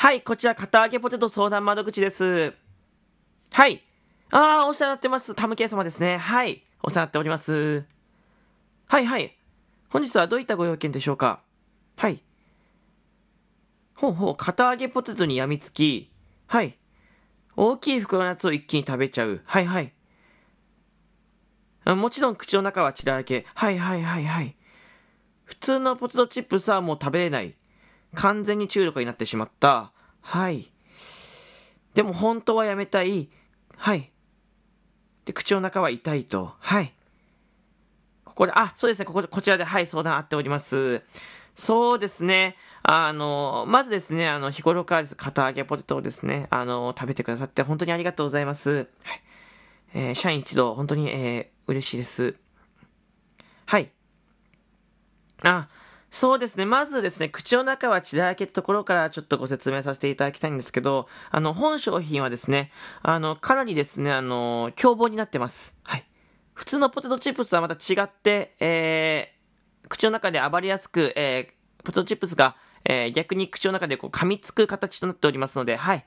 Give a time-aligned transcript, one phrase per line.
[0.00, 2.54] はい、こちら、片揚げポテト相談窓口です。
[3.50, 3.82] はい。
[4.30, 5.34] ああ、お世話になってます。
[5.34, 6.18] タムケイ様ですね。
[6.18, 6.62] はい。
[6.84, 7.84] お世話になっております。
[8.86, 9.36] はいはい。
[9.88, 11.40] 本日はどういったご用件でしょうか？
[11.96, 12.22] はい。
[13.96, 16.12] ほうほう、片揚げポテトにやみつき。
[16.46, 16.78] はい。
[17.56, 19.40] 大きい袋のやつを一気に食べちゃう。
[19.44, 19.92] はいはい。
[21.86, 23.46] もちろん口の中は血だらけ。
[23.52, 24.54] はいはいはいはい。
[25.44, 27.56] 普通のポテトチップスはもう食べれない。
[28.14, 29.92] 完全に中毒になってしまった。
[30.20, 30.70] はい。
[31.94, 33.28] でも本当はやめたい。
[33.76, 34.10] はい。
[35.24, 36.54] で、口の中は痛いと。
[36.58, 36.94] はい。
[38.24, 41.02] ここで、あ、そうですね、ここで、こちらで、はい、相談あっております。
[41.54, 42.56] そうですね。
[42.84, 48.70] あの、まずですね、あの、日頃からです、片揚げポテトをですね、あの、食べてくださって本当にありがとうございます。
[48.70, 49.22] はい。
[49.94, 52.36] えー、社員一同、本当に、えー、嬉しいです。
[53.66, 53.90] はい。
[55.42, 55.68] あ、
[56.10, 56.64] そうですね。
[56.64, 62.70] まずですね、口の中は血だらけってところからちょっとご説明させていただきたいんですけど、あの、本商品はですね、
[63.02, 65.76] あの、かなりですね、あの、凶暴になってます。
[65.84, 66.06] はい。
[66.54, 76.06] 普通のポテトチップスとはまた違って、えー、口の中で暴れやすく、えー、ポテトチップスが、えー、逆に口の中でこう噛みつく形となっておりますので、はい。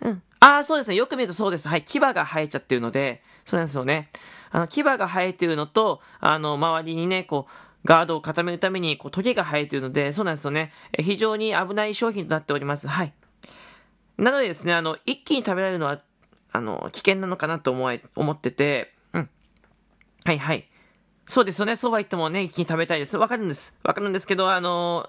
[0.00, 0.22] うん。
[0.40, 0.96] ああ、そうですね。
[0.96, 1.68] よく見るとそうです。
[1.68, 1.84] はい。
[1.84, 4.10] 牙が生えちゃってるので、そうなんですよね。
[4.50, 7.52] あの、牙が生えてるのと、あの、周りにね、こう、
[7.84, 10.72] ガードを固めるために、こう、トゲが生えているので、そうなんですよね。
[10.98, 12.88] 非常に危ない商品となっております。
[12.88, 13.12] はい。
[14.18, 16.00] なのでですね、あの、一気に食べられるのは、
[16.52, 19.28] あの、危険なのかなと思え、思ってて、うん。
[20.24, 20.68] はいはい。
[21.26, 21.76] そうですよね。
[21.76, 23.16] そうは言ってもね、一気に食べたいです。
[23.16, 23.76] わかるんです。
[23.82, 25.08] わかるんですけど、あの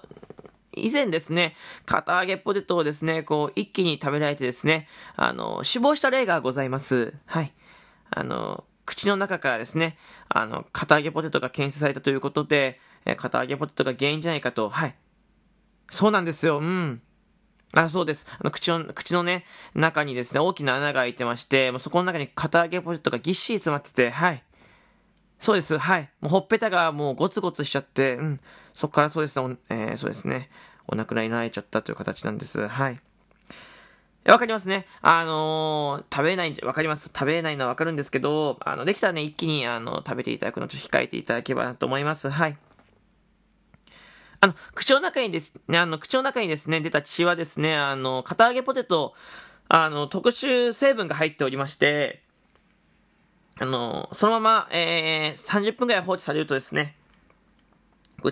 [0.76, 1.54] 以前ですね、
[1.86, 7.14] 片揚げポテトをですね、こう、一気に食べられてですね、あの、死亡した例がございます。
[7.26, 7.52] はい。
[8.10, 9.96] あの、口の中からですね、
[10.28, 14.94] あの、片揚げポテトが検出されたということで、え片揚げポテトが原因じゃないかと、はい。
[15.90, 17.00] そうなんですよ、うん。
[17.72, 18.26] あ、そうです。
[18.38, 24.42] あの、口の、口のね、中にですね、大きな穴が開いてまして、もうそこの中に片揚げポテトがぎっしり詰まってて、はい。
[25.38, 26.10] そうです、はい。
[26.20, 28.40] もうほっぺたがもうゴツゴツしちゃって、うん。
[28.72, 30.50] そこからそうですね、えー、そうですね、
[30.86, 32.66] お亡くなりになられちゃったという形なんです。
[32.68, 33.00] はい。
[34.24, 34.86] わかりますね。
[35.02, 37.10] あのー、食べれないんじゃ、わかります。
[37.14, 42.30] 食べれないのはわかるんですけど、あの、できたらね、一気に、あの、食べていただくのと控えていただければなと思います。
[42.30, 42.56] はい。
[44.40, 49.14] あの、口の中にですね、あの、口の中にですね、出た血はですね、あの、片揚げポテト、
[49.68, 52.22] あの、特殊成分が入っておりまして、
[53.58, 56.96] あの、そのまま、えー、30分くらい放置されるとですね、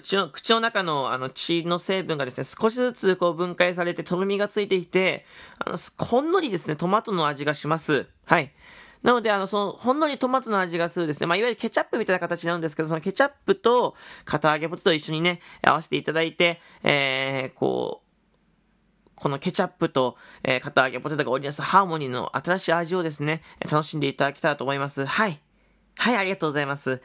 [0.00, 5.26] 口の、口の中のあの血の成分がですね、少しずつこう分解されてとろみがついてきて、
[5.58, 8.06] あの、ほんのりですね、トマトの味がします。
[8.24, 8.52] はい。
[9.02, 13.94] なので、あの、その、ほんのりトマトの味がするですね、まあ、いわゆるケチャップみたいな形なんですけど、そのケチャップと、
[14.24, 25.04] 片揚げポテトと一緒にね、合わせていただいて、えー、こう、このケチャップと、えー、片揚げポテトが織り出すハーモニーの新しい味をですね、楽しんでいただけたらと思います。
[25.04, 25.40] はい。
[25.98, 27.02] はい、ありがとうございます。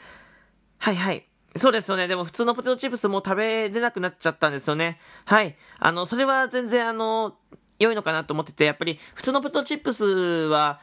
[0.78, 1.28] はいはい。
[1.58, 2.08] そうですよね。
[2.08, 5.00] でも普通のポテトチップスも食べれなくなっちゃったんですよね。
[5.26, 5.56] はい。
[5.80, 7.36] あの、それは全然あの、
[7.80, 10.80] 良いのかなと思ってて、やっぱり普通のポテトチップスは、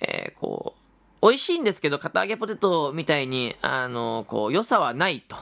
[0.00, 0.74] えー、こ
[1.22, 5.36] う、美味しいんですけど、片揚げポテトみたいに、あの、こう、良さはないと。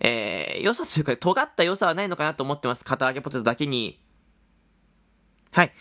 [0.00, 2.84] えー、良さというか、尖った良さはないのかなと思ってます。
[2.84, 4.00] 片揚げポテトだけに。
[5.52, 5.72] はい。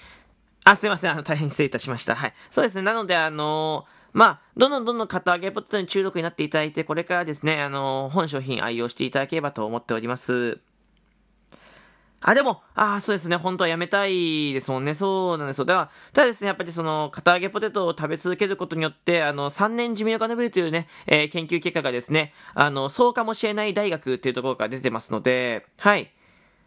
[0.63, 1.11] あ、すいません。
[1.11, 2.15] あの、大変失礼いたしました。
[2.15, 2.33] はい。
[2.49, 2.81] そうですね。
[2.81, 10.57] なので、あのーまあ、どんどんどんどん片揚げポテトに中毒になっていただいて、これからですね、あの、本商品愛用していただければと思っております。
[12.19, 13.35] あ、でも、ああ、そうですね。
[13.35, 14.95] 本当はやめたいですもんね。
[14.95, 15.65] そうなんですよ。
[15.65, 26.11] だ、ただですね、やっぱりその、片揚げポテトを食べ続けることによって、あの、3年寿命が伸びるというね、えー、研究結果がですね、あの、そうかもしれない大学っていうところから出てますので、はい。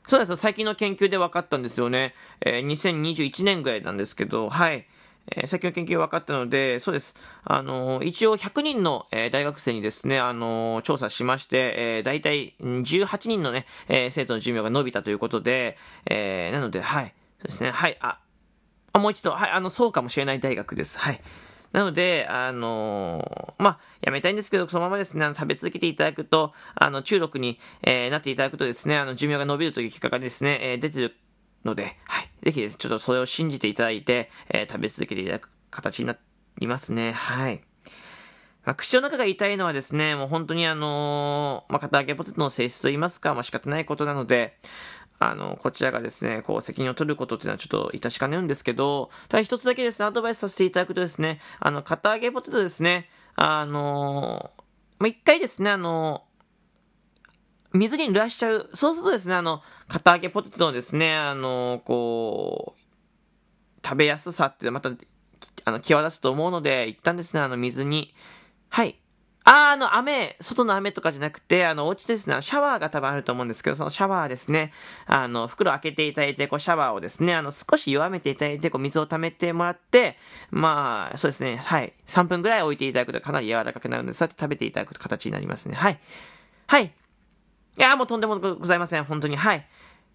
[0.07, 2.15] そうです最近の研究で分かったんですよね。
[2.47, 4.87] えー、2021年ぐらいなんですけど、はい。
[5.29, 7.15] えー、先の研究分かったので、そうです。
[7.45, 15.77] あのー、一応100人の、えー、大学生にですね、あのー、調査しまして、えー、大体18人のね、えー、生徒の寿命が伸びたということで、
[16.07, 17.15] えー、なので、はい。
[17.41, 18.19] そうですね、はい、あ、
[18.93, 20.99] あもう一度、はい、あの、そうかもしれない大学です。
[20.99, 21.21] はい。
[21.73, 31.17] なので、あのー、まあ、やめたいんですけど、そのままですね、あの食べ続けていただくと、あの、中毒に、えー、なっていただくとですね、あの、寿命が伸びるという結果がですね、えー、出てる
[31.65, 32.31] ので、はい。
[32.43, 36.17] ぜひです、ねちょっとそれを信じていただいて、えー、食べ続けていただく形にな
[36.59, 37.13] りますね。
[37.13, 37.63] はい。
[38.65, 44.59] まあ、口の中が痛いのはですね、もう本当にあのー、まあ、片揚げポテトの性質と言いますか、まあ、仕方ないことなので、
[45.19, 54.63] あの、こちらがですね、こう、責任を取ることっていうのはちょっと致しかねるんですけど、ただ一つだけですね、アドバイスさせていただくとですね、あの、片揚げポテトですね、あのー、
[54.99, 56.25] まあ、一回ですね、あの
[57.73, 58.69] 水に濡らしちゃう。
[58.75, 62.81] そうするとですね、あの、片揚げポテトのですね、あの、こう、
[63.85, 64.91] 食べやすさってまた、
[65.65, 68.15] あの、際立つと思うので、一旦ですね、あの、水に、
[68.69, 68.99] はい。
[69.45, 74.73] あ、あの、雨、外の雨とかじゃなくて、あの、お家ですね、シャワーが多分あると思うんですけど、そのシャワーですね、
[75.07, 80.19] あの、袋開けていただいて、こう、シャワーをですね、あの、少し弱めていただいて、こう、水を溜めてもらって、
[80.51, 81.93] まあ、そうですね、はい。
[82.07, 85.75] 3分ぐらい置いていただくとかなり柔らかくなるので、そうやって食べていただく形になりますね。
[85.75, 86.01] はい。
[86.67, 86.93] はい。
[87.79, 89.05] いや、もうとんでもございません。
[89.05, 89.37] 本当に。
[89.37, 89.67] はい。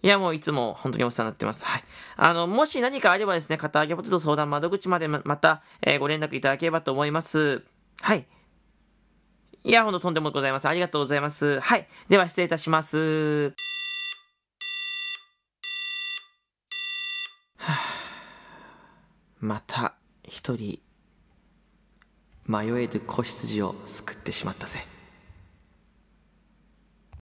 [0.03, 1.65] いや、もういつも本当にお世話になってます。
[1.65, 1.83] はい。
[2.17, 7.63] あの、もし何かあればですね、片揚げポテト相談窓口までまた、えー、ご連絡いただければと思います。
[8.01, 8.27] はい。
[9.63, 10.71] いや、ほんととんでもございません。
[10.71, 11.59] ありがとうございます。
[11.59, 11.87] はい。
[12.07, 13.55] では失礼いたします。
[19.39, 20.79] また一人
[22.45, 24.85] 迷える子羊を救ってしまったぜ。